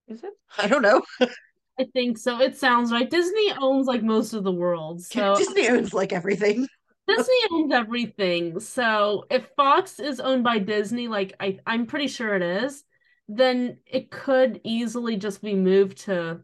[0.07, 0.31] Is it?
[0.57, 1.03] I don't know.
[1.81, 2.41] I think so.
[2.41, 3.11] It sounds right.
[3.11, 5.01] Disney owns like most of the world.
[5.05, 6.69] So Disney owns like everything.
[7.09, 8.61] Disney owns everything.
[8.61, 12.85] So if Fox is owned by Disney, like I, I'm pretty sure it is,
[13.27, 16.39] then it could easily just be moved to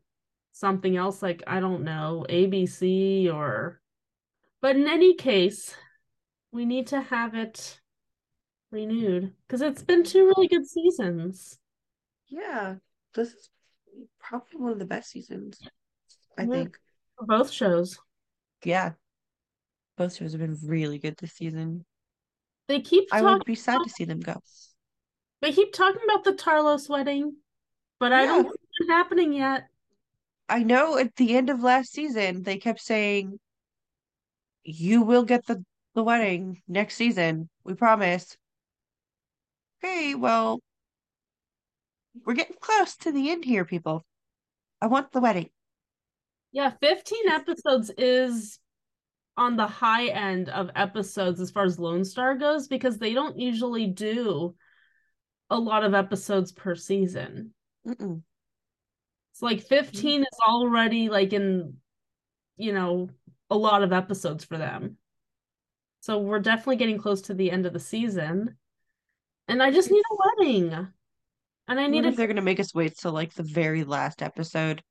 [0.51, 3.81] something else, like I don't know, ABC or.
[4.61, 5.73] But in any case,
[6.57, 7.79] we need to have it
[8.73, 11.59] renewed because it's been two really good seasons.
[12.29, 12.77] Yeah,
[13.15, 13.51] this is
[14.19, 15.61] probably one of the best seasons.
[16.39, 16.49] I yeah.
[16.49, 16.79] think
[17.19, 17.99] for both shows.
[18.65, 18.93] Yeah,
[19.99, 21.85] both shows have been really good this season.
[22.69, 23.09] They keep.
[23.13, 24.41] I would be sad to see them go.
[25.43, 27.37] They keep talking about the Tarlos wedding,
[28.01, 28.21] but yeah.
[28.21, 29.69] I don't think it's happening yet.
[30.49, 33.39] I know at the end of last season they kept saying,
[34.65, 35.63] "You will get the
[35.97, 37.49] the wedding next season.
[37.65, 38.37] We promise."
[39.83, 40.61] Okay, well,
[42.25, 44.05] we're getting close to the end here, people.
[44.81, 45.51] I want the wedding.
[46.53, 48.59] Yeah, 15 episodes is
[49.37, 53.39] on the high end of episodes as far as Lone Star goes because they don't
[53.39, 54.55] usually do
[55.51, 57.53] a lot of episodes per season.
[57.87, 58.23] Mm-mm.
[59.33, 61.75] It's like 15 is already like in,
[62.57, 63.11] you know,
[63.51, 64.97] a lot of episodes for them.
[66.07, 68.57] So we're definitely getting close to the end of the season.
[69.49, 70.89] And I just need a wedding.
[71.67, 74.85] And I need if they're gonna make us wait till like the very last episode.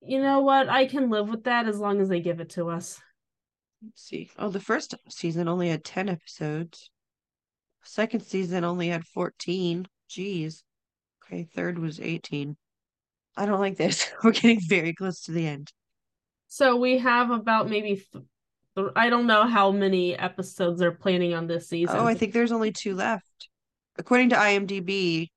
[0.00, 0.68] You know what?
[0.68, 3.00] I can live with that as long as they give it to us.
[3.80, 4.28] Let's see.
[4.40, 6.90] Oh, the first season only had 10 episodes.
[7.84, 9.86] Second season only had 14.
[10.10, 10.64] Jeez.
[11.24, 12.56] Okay, third was 18.
[13.36, 14.10] I don't like this.
[14.24, 15.70] We're getting very close to the end.
[16.48, 18.02] So we have about maybe
[18.96, 21.96] I don't know how many episodes they're planning on this season.
[21.96, 23.48] Oh, I think there's only two left.
[23.98, 25.28] According to IMDb,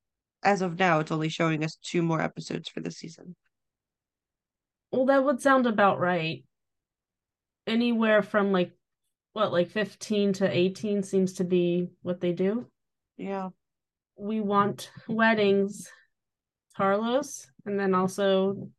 [0.43, 3.35] as of now, it's only showing us two more episodes for the season.
[4.91, 6.43] Well, that would sound about right
[7.65, 8.71] anywhere from like
[9.33, 12.67] what like 15 to 18 seems to be what they do
[13.15, 13.49] yeah
[14.17, 15.89] we want weddings
[16.75, 18.69] Carlos, and then also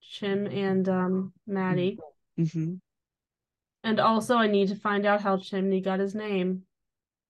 [0.00, 1.98] Chim and um Maddie
[2.38, 2.74] mm-hmm.
[3.84, 6.62] And also I need to find out how Chimney got his name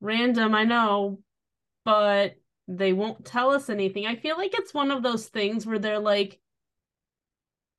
[0.00, 1.18] random I know
[1.84, 2.36] but
[2.66, 4.07] they won't tell us anything.
[4.07, 6.40] I feel like it's one of those things where they're like,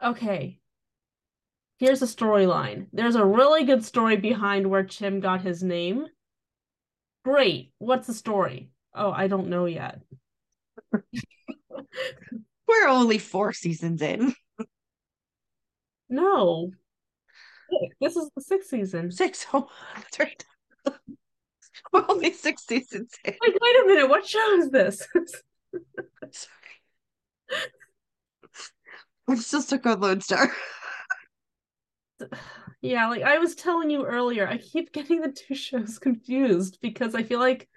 [0.03, 0.59] okay,
[1.79, 2.87] here's a storyline.
[2.93, 6.05] There's a really good story behind where Chim got his name.
[7.23, 7.71] Great.
[7.79, 8.69] What's the story?
[8.93, 10.01] Oh, I don't know yet.
[12.67, 14.33] We're only four seasons in.
[16.09, 16.71] No.
[17.99, 19.11] This is the sixth season.
[19.11, 19.45] Six.
[19.53, 20.45] Oh, that's right.
[21.93, 23.35] We're only six seasons in.
[23.41, 25.07] Like, wait a minute, what show is this?
[26.31, 26.55] Sorry.
[29.27, 30.51] I'm still stuck on Lone Star.
[32.81, 37.15] yeah, like I was telling you earlier, I keep getting the two shows confused because
[37.15, 37.67] I feel like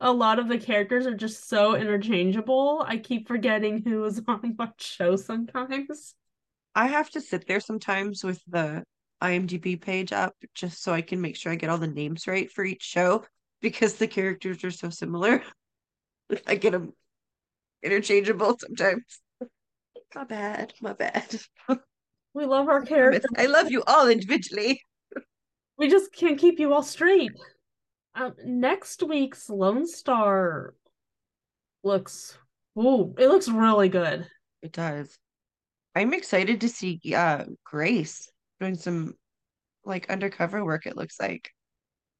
[0.00, 2.84] a lot of the characters are just so interchangeable.
[2.86, 6.14] I keep forgetting who is on what show sometimes.
[6.74, 8.84] I have to sit there sometimes with the
[9.22, 12.50] IMDb page up just so I can make sure I get all the names right
[12.50, 13.24] for each show
[13.60, 15.42] because the characters are so similar.
[16.46, 16.92] I get them
[17.82, 19.20] interchangeable sometimes.
[20.14, 21.38] My bad, my bad.
[22.34, 23.24] We love our characters.
[23.36, 24.80] I love you all individually.
[25.76, 27.32] We just can't keep you all straight.
[28.14, 30.74] Um, next week's Lone Star
[31.82, 32.36] looks,
[32.78, 34.26] ooh, it looks really good.
[34.62, 35.18] It does.
[35.94, 38.30] I'm excited to see uh Grace
[38.60, 39.14] doing some
[39.84, 41.50] like undercover work, it looks like.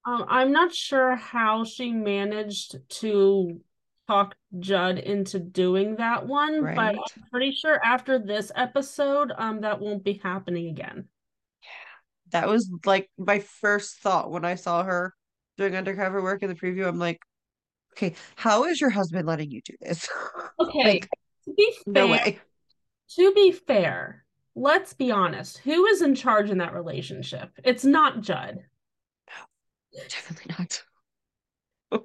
[0.07, 3.61] Um, I'm not sure how she managed to
[4.07, 6.77] talk Judd into doing that one, Right.
[6.77, 11.09] but I'm pretty sure after this episode, um, that won't be happening again.
[12.33, 15.15] That was like my first thought when I saw her
[15.59, 16.87] doing undercover work in the preview.
[16.87, 17.19] I'm like,
[17.95, 20.09] okay, how is your husband letting you do this?
[20.61, 21.09] Okay, Like,
[21.45, 22.41] to be fair, no way.
[23.17, 24.25] to be fair,
[24.59, 25.59] let's be honest.
[25.59, 27.51] Who is in charge in that relationship?
[27.65, 28.59] It's not Judd.
[29.95, 30.83] no Definitely not.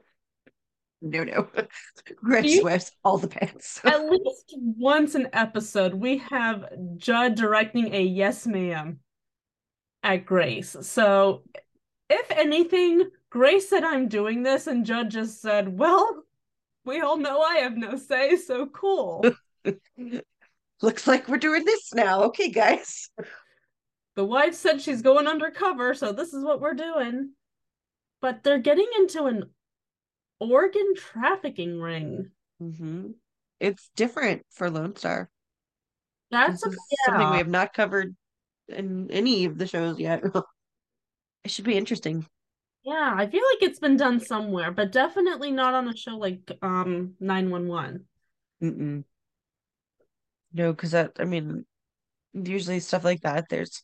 [1.06, 1.50] No, no.
[2.44, 3.82] You- wears all the pants.
[3.86, 6.64] At least once an episode, we have
[6.96, 9.00] Judd directing a yes ma'am
[10.02, 10.78] at Grace.
[10.82, 11.44] So,
[12.10, 16.24] if anything, Grace said, I'm doing this, and Judd just said, Well,
[16.86, 19.26] we all know I have no say, so cool.
[20.84, 22.24] Looks like we're doing this now.
[22.24, 23.10] Okay, guys.
[24.18, 27.32] the wife said she's going undercover, so this is what we're doing.
[28.20, 29.46] But they're getting into an
[30.42, 32.32] organ trafficking ring.
[32.60, 33.12] hmm
[33.62, 35.30] It's different for Lone Star.
[36.32, 38.14] That's a, is something we have not covered
[38.68, 40.22] in any of the shows yet.
[41.46, 42.26] it should be interesting.
[42.84, 46.52] Yeah, I feel like it's been done somewhere, but definitely not on a show like
[46.62, 48.06] um 911.
[48.62, 49.06] Mm-mm.
[50.54, 51.66] No, because that, I mean,
[52.34, 53.82] usually stuff like that, there's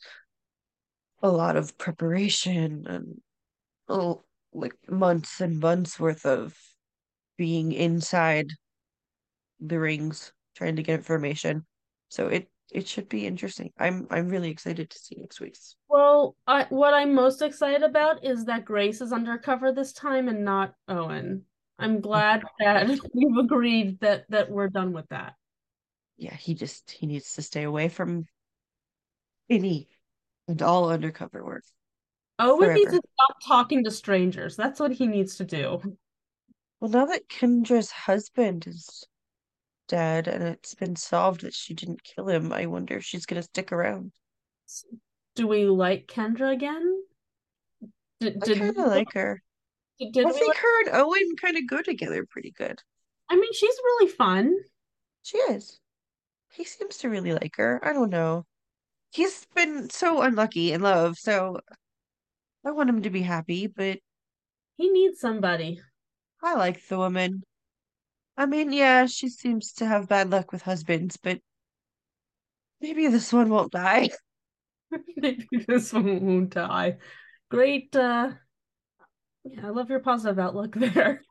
[1.22, 3.22] a lot of preparation and
[3.88, 6.56] oh, like months and months worth of
[7.38, 8.52] being inside
[9.60, 11.66] the rings trying to get information.
[12.10, 13.72] So it it should be interesting.
[13.78, 15.76] I'm I'm really excited to see next week's.
[15.90, 20.46] Well, I, what I'm most excited about is that Grace is undercover this time and
[20.46, 21.46] not Owen.
[21.80, 25.34] I'm glad that you've agreed that that we're done with that.
[26.20, 28.26] Yeah, he just he needs to stay away from
[29.50, 29.88] any
[30.50, 31.64] and all undercover work.
[32.38, 34.58] Owen needs to stop talking to strangers.
[34.58, 35.82] That's what he needs to do.
[36.82, 39.06] Well, now that Kendra's husband is
[39.88, 43.44] dead and it's been solved that she didn't kill him, I wonder if she's gonna
[43.44, 44.12] stick around.
[45.36, 47.02] Do we like Kendra again?
[48.20, 49.42] Did, I did kind we of like her.
[50.00, 52.78] did, did I think like- her and Owen kind of go together pretty good.
[53.30, 54.54] I mean, she's really fun.
[55.24, 55.80] She is.
[56.52, 57.80] He seems to really like her.
[57.84, 58.46] I don't know.
[59.12, 61.60] He's been so unlucky in love, so
[62.64, 64.00] I want him to be happy, but
[64.78, 65.82] He needs somebody.
[66.44, 67.44] I like the woman.
[68.38, 71.42] I mean, yeah, she seems to have bad luck with husbands, but
[72.82, 74.10] maybe this one won't die.
[75.18, 76.98] Maybe this one won't die.
[77.50, 78.32] Great, uh
[79.44, 81.22] yeah, I love your positive outlook there.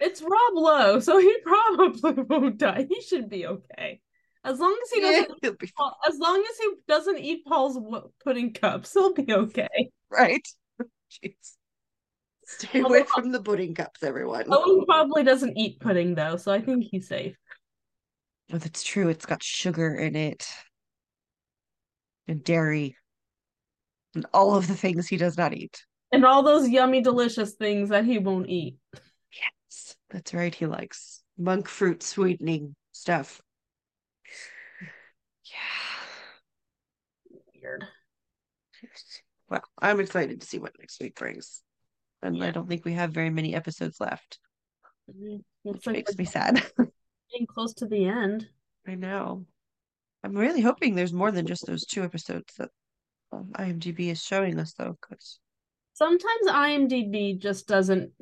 [0.00, 2.86] It's Rob Lowe, so he probably won't die.
[2.88, 4.00] He should be okay.
[4.46, 7.78] As long as he doesn't be fine, as long as he doesn't eat Paul's
[8.22, 9.90] pudding cups, he'll be okay.
[10.10, 10.46] right?
[11.10, 11.56] Jeez.
[12.44, 14.44] Stay away from the pudding cups, everyone.
[14.48, 17.34] Owen probably doesn't eat pudding though, so I think he's safe.
[18.52, 19.08] Oh, that's true.
[19.08, 20.46] It's got sugar in it
[22.28, 22.96] and dairy
[24.14, 25.84] and all of the things he does not eat.
[26.12, 28.76] And all those yummy, delicious things that he won't eat.
[29.32, 30.54] Yes, that's right.
[30.54, 33.40] He likes monk fruit sweetening stuff.
[37.66, 37.86] Weird.
[39.48, 41.62] Well, I'm excited to see what next week brings.
[42.22, 44.38] And I don't think we have very many episodes left.
[45.10, 46.54] Mm, which Looks like makes me sad.
[47.30, 48.48] getting close to the end.
[48.86, 49.46] I know.
[50.24, 52.70] I'm really hoping there's more than just those two episodes that
[53.32, 55.38] um, IMDb is showing us, though, because
[55.96, 58.12] Sometimes IMDb just doesn't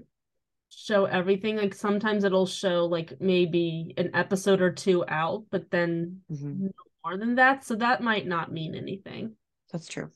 [0.68, 1.56] show everything.
[1.56, 6.70] Like sometimes it'll show like maybe an episode or two out, but then no
[7.04, 7.64] more than that.
[7.64, 9.36] So that might not mean anything.
[9.70, 10.10] that's true.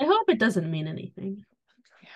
[0.00, 1.44] I hope it doesn't mean anything.
[2.02, 2.08] Yeah.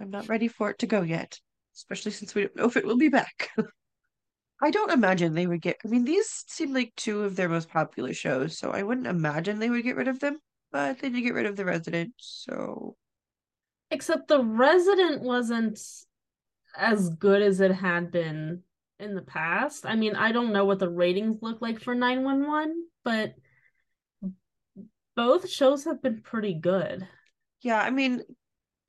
[0.00, 1.38] I'm not ready for it to go yet,
[1.74, 3.50] especially since we don't know if it will be back.
[4.62, 5.78] I don't imagine they would get.
[5.84, 9.58] I mean, these seem like two of their most popular shows, so I wouldn't imagine
[9.58, 10.38] they would get rid of them.
[10.70, 12.96] But they did get rid of the resident, so
[13.92, 15.78] Except the resident wasn't
[16.78, 18.62] as good as it had been
[18.98, 19.84] in the past.
[19.84, 23.34] I mean, I don't know what the ratings look like for 911, but
[25.16, 27.06] both shows have been pretty good.
[27.62, 27.80] yeah.
[27.80, 28.22] I mean,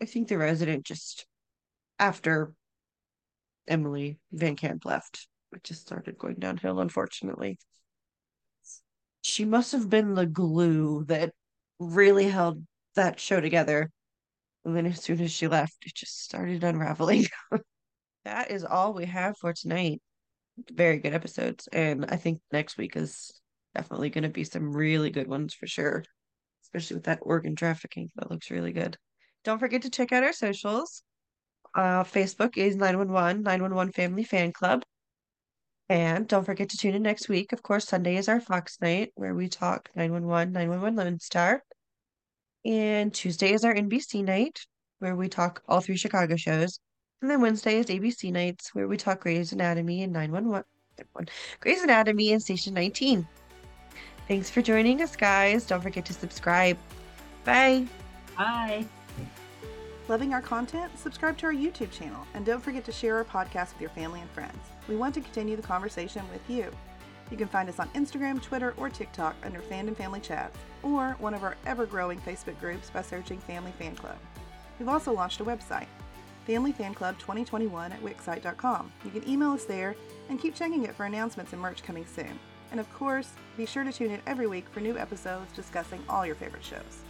[0.01, 1.25] I think the resident just
[1.99, 2.53] after
[3.67, 6.79] Emily VanCamp left, it just started going downhill.
[6.79, 7.57] Unfortunately,
[9.21, 11.33] she must have been the glue that
[11.79, 12.65] really held
[12.95, 13.89] that show together.
[14.65, 17.25] And then as soon as she left, it just started unraveling.
[18.25, 20.01] that is all we have for tonight.
[20.71, 21.67] Very good episodes.
[21.71, 23.31] And I think next week is
[23.75, 26.03] definitely going to be some really good ones for sure,
[26.63, 28.11] especially with that organ trafficking.
[28.15, 28.97] That looks really good.
[29.43, 31.03] Don't forget to check out our socials.
[31.75, 34.83] Uh, Facebook is 911 911 Family Fan Club.
[35.89, 37.51] And don't forget to tune in next week.
[37.51, 41.63] Of course, Sunday is our Fox night where we talk 911 911 Lone Star.
[42.65, 44.65] And Tuesday is our NBC night,
[44.99, 46.79] where we talk all three Chicago shows.
[47.21, 50.65] And then Wednesday is ABC nights, where we talk Grey's Anatomy and 911.
[51.59, 53.27] Grey's Anatomy and Station 19.
[54.27, 55.65] Thanks for joining us, guys.
[55.65, 56.77] Don't forget to subscribe.
[57.43, 57.85] Bye.
[58.37, 58.85] Bye.
[60.07, 60.97] Loving our content?
[60.97, 64.21] Subscribe to our YouTube channel and don't forget to share our podcast with your family
[64.21, 64.57] and friends.
[64.87, 66.71] We want to continue the conversation with you.
[67.31, 71.33] You can find us on Instagram, Twitter, or TikTok under Fandom Family Chats, or one
[71.33, 74.17] of our ever growing Facebook groups by searching Family Fan Club.
[74.77, 75.87] We've also launched a website,
[76.45, 78.91] Family Fan Club 2021 at Wixsite.com.
[79.05, 79.95] You can email us there
[80.29, 82.37] and keep checking it for announcements and merch coming soon.
[82.73, 86.25] And of course, be sure to tune in every week for new episodes discussing all
[86.25, 87.03] your favorite shows.